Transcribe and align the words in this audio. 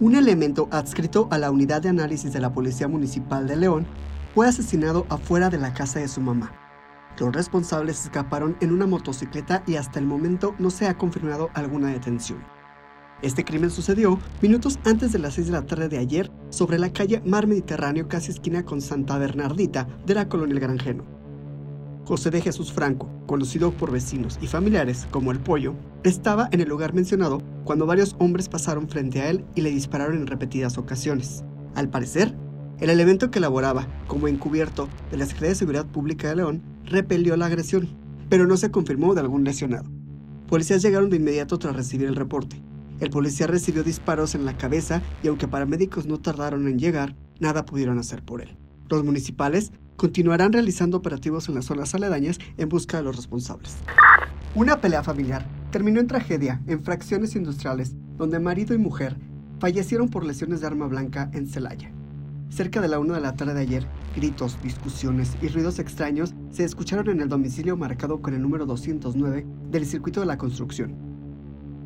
Un 0.00 0.16
elemento 0.16 0.68
adscrito 0.70 1.28
a 1.30 1.38
la 1.38 1.50
unidad 1.50 1.82
de 1.82 1.88
análisis 1.88 2.32
de 2.32 2.40
la 2.40 2.52
Policía 2.52 2.88
Municipal 2.88 3.46
de 3.46 3.56
León 3.56 3.86
fue 4.34 4.48
asesinado 4.48 5.06
afuera 5.08 5.50
de 5.50 5.58
la 5.58 5.72
casa 5.72 6.00
de 6.00 6.08
su 6.08 6.20
mamá. 6.20 6.52
Los 7.18 7.32
responsables 7.32 8.04
escaparon 8.04 8.56
en 8.60 8.72
una 8.72 8.86
motocicleta 8.86 9.62
y 9.66 9.76
hasta 9.76 10.00
el 10.00 10.06
momento 10.06 10.54
no 10.58 10.70
se 10.70 10.88
ha 10.88 10.98
confirmado 10.98 11.50
alguna 11.54 11.88
detención. 11.88 12.42
Este 13.22 13.44
crimen 13.44 13.70
sucedió 13.70 14.18
minutos 14.42 14.78
antes 14.84 15.12
de 15.12 15.20
las 15.20 15.34
6 15.34 15.46
de 15.46 15.52
la 15.52 15.66
tarde 15.66 15.88
de 15.88 15.98
ayer 15.98 16.30
sobre 16.54 16.78
la 16.78 16.92
calle 16.92 17.20
Mar 17.24 17.46
Mediterráneo 17.46 18.08
casi 18.08 18.30
esquina 18.30 18.64
con 18.64 18.80
Santa 18.80 19.18
Bernardita 19.18 19.88
de 20.06 20.14
la 20.14 20.28
colonia 20.28 20.54
El 20.54 20.60
Granjeno. 20.60 21.04
José 22.04 22.30
de 22.30 22.40
Jesús 22.40 22.72
Franco, 22.72 23.10
conocido 23.26 23.72
por 23.72 23.90
vecinos 23.90 24.38
y 24.40 24.46
familiares 24.46 25.06
como 25.10 25.32
el 25.32 25.40
Pollo, 25.40 25.74
estaba 26.04 26.48
en 26.52 26.60
el 26.60 26.68
lugar 26.68 26.94
mencionado 26.94 27.42
cuando 27.64 27.86
varios 27.86 28.14
hombres 28.18 28.48
pasaron 28.48 28.88
frente 28.88 29.20
a 29.20 29.30
él 29.30 29.44
y 29.54 29.62
le 29.62 29.70
dispararon 29.70 30.16
en 30.16 30.26
repetidas 30.26 30.78
ocasiones. 30.78 31.44
Al 31.74 31.88
parecer, 31.88 32.36
el 32.78 32.90
elemento 32.90 33.30
que 33.30 33.40
laboraba 33.40 33.88
como 34.06 34.28
encubierto 34.28 34.88
de 35.10 35.16
la 35.16 35.24
Secretaría 35.24 35.50
de 35.50 35.56
Seguridad 35.56 35.86
Pública 35.86 36.28
de 36.28 36.36
León 36.36 36.62
repelió 36.84 37.36
la 37.36 37.46
agresión, 37.46 37.88
pero 38.28 38.46
no 38.46 38.56
se 38.56 38.70
confirmó 38.70 39.14
de 39.14 39.22
algún 39.22 39.44
lesionado. 39.44 39.90
Policías 40.46 40.82
llegaron 40.82 41.10
de 41.10 41.16
inmediato 41.16 41.58
tras 41.58 41.74
recibir 41.74 42.06
el 42.06 42.16
reporte. 42.16 42.62
El 43.00 43.10
policía 43.10 43.46
recibió 43.46 43.82
disparos 43.82 44.34
en 44.34 44.44
la 44.44 44.56
cabeza 44.56 45.02
y 45.22 45.28
aunque 45.28 45.48
paramédicos 45.48 46.06
no 46.06 46.18
tardaron 46.20 46.68
en 46.68 46.78
llegar, 46.78 47.16
nada 47.40 47.64
pudieron 47.64 47.98
hacer 47.98 48.22
por 48.22 48.40
él. 48.40 48.56
Los 48.88 49.04
municipales 49.04 49.72
continuarán 49.96 50.52
realizando 50.52 50.96
operativos 50.96 51.48
en 51.48 51.56
las 51.56 51.64
zonas 51.64 51.94
aledañas 51.94 52.38
en 52.56 52.68
busca 52.68 52.98
de 52.98 53.04
los 53.04 53.16
responsables. 53.16 53.76
Una 54.54 54.80
pelea 54.80 55.02
familiar 55.02 55.46
terminó 55.70 55.98
en 55.98 56.06
tragedia 56.06 56.62
en 56.66 56.84
fracciones 56.84 57.34
industriales 57.34 57.94
donde 58.16 58.38
marido 58.38 58.74
y 58.74 58.78
mujer 58.78 59.16
fallecieron 59.58 60.08
por 60.08 60.24
lesiones 60.24 60.60
de 60.60 60.66
arma 60.68 60.86
blanca 60.86 61.30
en 61.32 61.48
Celaya. 61.48 61.90
Cerca 62.50 62.80
de 62.80 62.86
la 62.86 63.00
una 63.00 63.14
de 63.14 63.20
la 63.20 63.34
tarde 63.34 63.54
de 63.54 63.60
ayer, 63.62 63.86
gritos, 64.14 64.56
discusiones 64.62 65.36
y 65.42 65.48
ruidos 65.48 65.80
extraños 65.80 66.34
se 66.50 66.62
escucharon 66.62 67.08
en 67.08 67.20
el 67.20 67.28
domicilio 67.28 67.76
marcado 67.76 68.22
con 68.22 68.34
el 68.34 68.42
número 68.42 68.66
209 68.66 69.44
del 69.70 69.86
circuito 69.86 70.20
de 70.20 70.26
la 70.26 70.38
construcción. 70.38 71.13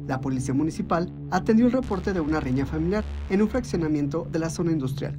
La 0.08 0.22
policía 0.22 0.54
municipal 0.54 1.12
atendió 1.30 1.66
el 1.66 1.72
reporte 1.72 2.14
de 2.14 2.20
una 2.20 2.40
riña 2.40 2.64
familiar 2.64 3.04
en 3.28 3.42
un 3.42 3.48
fraccionamiento 3.50 4.26
de 4.32 4.38
la 4.38 4.48
zona 4.48 4.72
industrial. 4.72 5.18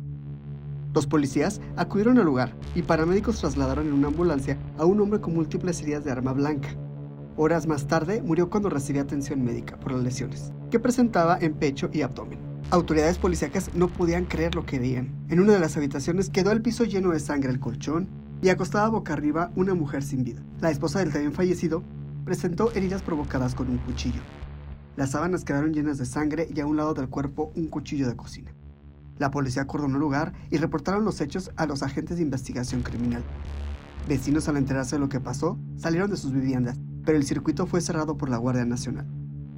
Los 0.95 1.05
policías 1.05 1.61
acudieron 1.77 2.17
al 2.17 2.25
lugar 2.25 2.55
y 2.73 2.81
paramédicos 2.81 3.39
trasladaron 3.39 3.85
en 3.85 3.93
una 3.93 4.07
ambulancia 4.07 4.57
a 4.79 4.85
un 4.85 4.99
hombre 4.99 5.21
con 5.21 5.35
múltiples 5.35 5.79
heridas 5.81 6.03
de 6.03 6.11
arma 6.11 6.33
blanca. 6.33 6.69
Horas 7.37 7.67
más 7.67 7.85
tarde 7.85 8.23
murió 8.23 8.49
cuando 8.49 8.71
recibía 8.71 9.03
atención 9.03 9.43
médica 9.43 9.79
por 9.79 9.91
las 9.91 10.01
lesiones 10.01 10.51
que 10.71 10.79
presentaba 10.79 11.37
en 11.39 11.53
pecho 11.53 11.91
y 11.93 12.01
abdomen. 12.01 12.39
Autoridades 12.71 13.19
policíacas 13.19 13.69
no 13.75 13.89
podían 13.89 14.25
creer 14.25 14.55
lo 14.55 14.65
que 14.65 14.79
veían. 14.79 15.13
En 15.29 15.39
una 15.39 15.53
de 15.53 15.59
las 15.59 15.77
habitaciones 15.77 16.31
quedó 16.31 16.51
el 16.51 16.63
piso 16.63 16.83
lleno 16.83 17.11
de 17.11 17.19
sangre 17.19 17.51
el 17.51 17.59
colchón 17.59 18.07
y 18.41 18.49
acostada 18.49 18.89
boca 18.89 19.13
arriba 19.13 19.51
una 19.55 19.75
mujer 19.75 20.01
sin 20.01 20.23
vida. 20.23 20.41
La 20.61 20.71
esposa 20.71 20.97
del 20.97 21.13
también 21.13 21.33
fallecido 21.33 21.83
presentó 22.25 22.71
heridas 22.73 23.03
provocadas 23.03 23.53
con 23.53 23.69
un 23.69 23.77
cuchillo. 23.77 24.21
Las 25.00 25.11
sábanas 25.11 25.45
quedaron 25.45 25.73
llenas 25.73 25.97
de 25.97 26.05
sangre 26.05 26.50
y 26.53 26.59
a 26.59 26.66
un 26.66 26.75
lado 26.75 26.94
del 26.94 27.08
cuerpo 27.08 27.53
un 27.55 27.67
cuchillo 27.67 28.05
de 28.05 28.17
cocina. 28.17 28.52
La 29.17 29.31
policía 29.31 29.61
acordonó 29.61 29.95
el 29.95 30.02
lugar 30.02 30.33
y 30.52 30.58
reportaron 30.58 31.06
los 31.06 31.22
hechos 31.22 31.52
a 31.56 31.66
los 31.67 31.83
agentes 31.83 32.17
de 32.17 32.23
investigación 32.23 32.81
criminal. 32.81 33.23
Vecinos 34.09 34.50
al 34.50 34.58
enterarse 34.58 34.97
de 34.97 35.00
lo 35.00 35.08
que 35.08 35.22
pasó 35.22 35.58
salieron 35.78 36.09
de 36.09 36.17
sus 36.17 36.33
viviendas, 36.33 36.78
pero 37.06 37.17
el 37.17 37.23
circuito 37.23 37.66
fue 37.66 37.80
cerrado 37.80 38.17
por 38.17 38.30
la 38.30 38.36
Guardia 38.36 38.66
Nacional. 38.66 39.08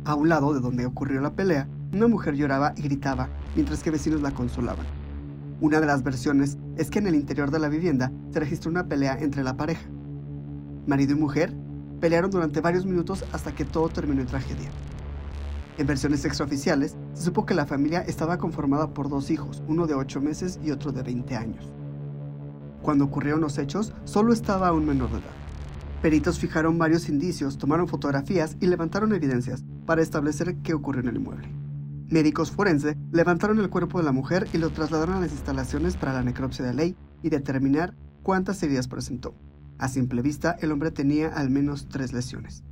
A 0.06 0.14
un 0.14 0.30
lado 0.30 0.54
de 0.54 0.60
donde 0.60 0.86
ocurrió 0.86 1.22
la 1.22 1.34
pelea, 1.34 1.68
una 1.92 2.08
mujer 2.08 2.36
lloraba 2.36 2.74
y 2.78 2.84
gritaba, 2.84 3.28
mientras 3.56 3.82
que 3.82 3.90
vecinos 3.90 4.22
la 4.22 4.36
consolaban. 4.36 4.86
Una 5.60 5.80
de 5.80 5.88
las 5.88 6.04
versiones 6.04 6.60
es 6.78 6.92
que 6.92 7.00
en 7.00 7.08
el 7.08 7.16
interior 7.16 7.50
de 7.50 7.58
la 7.58 7.68
vivienda 7.68 8.12
se 8.30 8.42
registró 8.42 8.70
una 8.70 8.86
pelea 8.86 9.18
entre 9.20 9.44
la 9.44 9.58
pareja. 9.58 9.90
Marido 10.86 11.14
y 11.14 11.20
mujer 11.20 11.52
pelearon 12.00 12.30
durante 12.30 12.62
varios 12.62 12.86
minutos 12.86 13.26
hasta 13.32 13.56
que 13.56 13.66
todo 13.66 13.90
terminó 13.90 14.22
en 14.22 14.28
tragedia. 14.28 14.70
En 15.82 15.88
versiones 15.88 16.26
extraoficiales, 16.26 16.96
se 17.16 17.24
supo 17.24 17.44
que 17.44 17.56
la 17.56 17.66
familia 17.66 18.02
estaba 18.02 18.38
conformada 18.38 18.94
por 18.94 19.10
dos 19.10 19.32
hijos, 19.32 19.64
uno 19.68 19.88
de 19.88 19.96
8 19.96 20.22
meses 20.22 20.60
y 20.64 20.70
otro 20.70 20.92
de 20.92 21.02
20 21.02 21.36
años. 21.36 21.74
Cuando 22.84 23.06
ocurrieron 23.06 23.42
los 23.42 23.58
hechos, 23.58 23.92
solo 24.04 24.32
estaba 24.32 24.74
un 24.74 24.86
menor 24.86 25.10
de 25.10 25.18
edad. 25.18 25.34
Peritos 26.04 26.38
fijaron 26.38 26.78
varios 26.78 27.10
indicios, 27.10 27.58
tomaron 27.58 27.88
fotografías 27.88 28.58
y 28.60 28.68
levantaron 28.68 29.12
evidencias 29.12 29.64
para 29.88 30.04
establecer 30.04 30.56
qué 30.58 30.76
ocurrió 30.76 31.02
en 31.02 31.08
el 31.08 31.16
inmueble. 31.16 31.50
Médicos 32.10 32.52
forenses 32.52 32.96
levantaron 33.12 33.58
el 33.58 33.72
cuerpo 33.72 33.98
de 33.98 34.04
la 34.04 34.12
mujer 34.12 34.48
y 34.54 34.60
lo 34.60 34.70
trasladaron 34.70 35.16
a 35.16 35.22
las 35.22 35.32
instalaciones 35.32 35.98
para 35.98 36.14
la 36.14 36.22
necropsia 36.22 36.64
de 36.64 36.76
ley 36.76 36.96
y 37.24 37.30
determinar 37.30 37.96
cuántas 38.22 38.62
heridas 38.62 38.88
presentó. 38.88 39.34
A 39.80 39.88
simple 39.88 40.22
vista, 40.22 40.56
el 40.62 40.72
hombre 40.72 40.92
tenía 40.92 41.30
al 41.30 41.50
menos 41.50 41.90
tres 41.90 42.14
lesiones. 42.14 42.64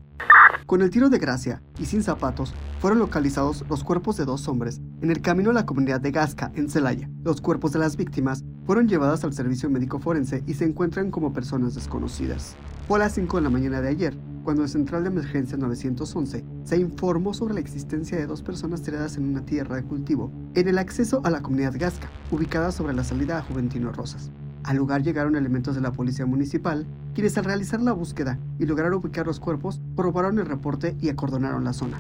Con 0.70 0.84
el 0.84 0.92
tiro 0.92 1.10
de 1.10 1.18
gracia 1.18 1.64
y 1.80 1.86
sin 1.86 2.04
zapatos, 2.04 2.54
fueron 2.80 3.00
localizados 3.00 3.66
los 3.70 3.84
cuerpos 3.84 4.18
de 4.18 4.26
dos 4.26 4.48
hombres 4.48 4.80
en 5.02 5.10
el 5.10 5.20
camino 5.20 5.50
a 5.50 5.54
la 5.54 5.66
comunidad 5.66 6.00
de 6.00 6.12
Gasca, 6.12 6.52
en 6.54 6.70
Celaya. 6.70 7.10
Los 7.24 7.42
cuerpos 7.42 7.72
de 7.72 7.80
las 7.80 7.98
víctimas 7.98 8.44
fueron 8.68 8.88
llevadas 8.88 9.24
al 9.24 9.34
servicio 9.34 9.68
médico 9.72 9.98
forense 9.98 10.44
y 10.46 10.54
se 10.54 10.66
encuentran 10.66 11.10
como 11.10 11.34
personas 11.34 11.74
desconocidas. 11.74 12.56
Fue 12.88 13.00
a 13.00 13.00
las 13.00 13.16
5 13.16 13.38
de 13.38 13.44
la 13.44 13.50
mañana 13.50 13.82
de 13.82 13.90
ayer, 13.90 14.16
cuando 14.44 14.62
el 14.62 14.70
Central 14.70 15.02
de 15.02 15.10
Emergencia 15.10 15.58
911 15.58 16.46
se 16.66 16.78
informó 16.78 17.34
sobre 17.34 17.56
la 17.56 17.62
existencia 17.62 18.20
de 18.20 18.28
dos 18.28 18.44
personas 18.44 18.84
tiradas 18.84 19.18
en 19.18 19.24
una 19.24 19.44
tierra 19.44 19.76
de 19.76 19.84
cultivo 19.86 20.32
en 20.54 20.68
el 20.68 20.78
acceso 20.78 21.20
a 21.24 21.32
la 21.32 21.42
comunidad 21.42 21.80
Gasca, 21.80 22.12
ubicada 22.30 22.72
sobre 22.72 22.94
la 22.94 23.04
salida 23.04 23.40
a 23.40 23.42
Juventino 23.42 23.92
Rosas. 23.92 24.30
Al 24.70 24.78
lugar 24.78 25.02
llegaron 25.02 25.36
elementos 25.36 25.74
de 25.74 25.82
la 25.82 25.92
policía 25.92 26.28
municipal, 26.28 26.86
quienes 27.16 27.36
al 27.40 27.46
realizar 27.46 27.82
la 27.82 27.92
búsqueda 27.92 28.38
y 28.60 28.68
lograr 28.68 28.94
ubicar 28.94 29.26
los 29.26 29.40
cuerpos, 29.40 29.82
corroboraron 29.96 30.38
el 30.38 30.46
reporte 30.46 30.96
y 31.02 31.10
acordonaron 31.10 31.64
la 31.64 31.74
zona. 31.74 31.98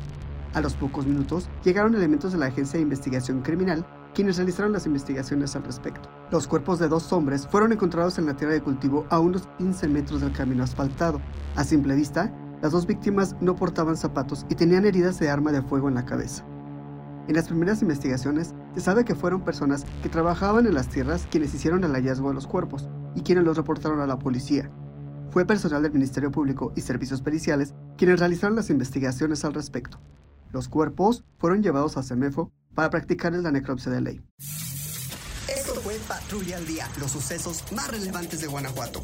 A 0.53 0.61
los 0.61 0.75
pocos 0.75 1.07
minutos, 1.07 1.49
llegaron 1.63 1.95
elementos 1.95 2.31
de 2.31 2.37
la 2.37 2.45
Agencia 2.45 2.77
de 2.77 2.83
Investigación 2.83 3.41
Criminal, 3.41 3.87
quienes 4.13 4.37
realizaron 4.37 4.71
las 4.71 4.85
investigaciones 4.85 5.55
al 5.55 5.63
respecto. 5.63 6.11
Los 6.29 6.47
cuerpos 6.47 6.77
de 6.77 6.89
dos 6.89 7.11
hombres 7.11 7.47
fueron 7.47 7.71
encontrados 7.71 8.19
en 8.19 8.27
la 8.27 8.35
tierra 8.35 8.53
de 8.53 8.61
cultivo 8.61 9.07
a 9.09 9.19
unos 9.19 9.47
15 9.57 9.87
metros 9.87 10.21
del 10.21 10.33
camino 10.33 10.63
asfaltado. 10.63 11.19
A 11.55 11.63
simple 11.63 11.95
vista, 11.95 12.31
las 12.61 12.71
dos 12.71 12.85
víctimas 12.85 13.35
no 13.41 13.55
portaban 13.55 13.97
zapatos 13.97 14.45
y 14.47 14.53
tenían 14.53 14.85
heridas 14.85 15.17
de 15.17 15.31
arma 15.31 15.51
de 15.51 15.63
fuego 15.63 15.89
en 15.89 15.95
la 15.95 16.05
cabeza. 16.05 16.45
En 17.29 17.35
las 17.35 17.45
primeras 17.45 17.83
investigaciones, 17.83 18.55
se 18.73 18.81
sabe 18.81 19.05
que 19.05 19.13
fueron 19.13 19.45
personas 19.45 19.85
que 20.01 20.09
trabajaban 20.09 20.65
en 20.65 20.73
las 20.73 20.89
tierras 20.89 21.27
quienes 21.29 21.53
hicieron 21.53 21.83
el 21.83 21.91
hallazgo 21.91 22.29
de 22.29 22.33
los 22.33 22.47
cuerpos 22.47 22.89
y 23.13 23.21
quienes 23.21 23.43
los 23.43 23.55
reportaron 23.55 23.99
a 23.99 24.07
la 24.07 24.17
policía. 24.17 24.71
Fue 25.29 25.45
personal 25.45 25.83
del 25.83 25.91
Ministerio 25.91 26.31
Público 26.31 26.73
y 26.75 26.81
Servicios 26.81 27.21
Periciales 27.21 27.75
quienes 27.99 28.19
realizaron 28.19 28.55
las 28.55 28.71
investigaciones 28.71 29.45
al 29.45 29.53
respecto. 29.53 29.99
Los 30.51 30.69
cuerpos 30.69 31.23
fueron 31.37 31.61
llevados 31.61 31.97
a 31.97 32.03
CEMEFO 32.03 32.51
para 32.73 32.89
practicarles 32.89 33.43
la 33.43 33.51
necropsia 33.51 33.91
de 33.91 34.01
ley. 34.01 34.21
Esto 35.47 35.75
fue 35.81 35.99
Patrulla 36.07 36.57
al 36.57 36.65
Día, 36.65 36.87
los 36.99 37.11
sucesos 37.11 37.63
más 37.75 37.91
relevantes 37.91 38.41
de 38.41 38.47
Guanajuato. 38.47 39.03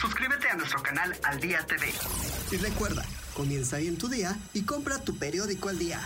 Suscríbete 0.00 0.50
a 0.50 0.56
nuestro 0.56 0.80
canal 0.84 1.12
Al 1.24 1.40
Día 1.40 1.66
TV. 1.66 1.86
Y 2.52 2.58
recuerda, 2.58 3.02
comienza 3.34 3.78
ahí 3.78 3.88
en 3.88 3.98
tu 3.98 4.06
día 4.06 4.38
y 4.54 4.62
compra 4.62 5.00
tu 5.00 5.18
periódico 5.18 5.68
al 5.68 5.80
día. 5.80 5.98